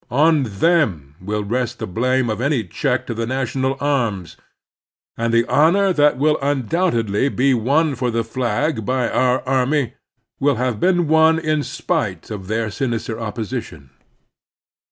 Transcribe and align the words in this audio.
On 0.09 0.41
them 0.41 1.13
will 1.21 1.43
rest 1.43 1.77
the 1.77 1.85
blame 1.85 2.27
of 2.31 2.41
any 2.41 2.63
check 2.63 3.05
to 3.05 3.13
the 3.13 3.27
national 3.27 3.77
arms, 3.79 4.35
and 5.15 5.31
the 5.31 5.45
honor 5.45 5.93
that 5.93 6.17
will 6.17 6.39
undoubtedly 6.41 7.29
be 7.29 7.53
won 7.53 7.93
for 7.93 8.09
the 8.09 8.23
flag 8.23 8.83
by 8.83 9.07
our 9.11 9.47
army 9.47 9.93
will 10.39 10.55
have 10.55 10.79
been 10.79 11.07
won 11.07 11.37
in 11.37 11.61
spite 11.61 12.31
of 12.31 12.47
their 12.47 12.71
sinister 12.71 13.19
opposition. 13.19 13.91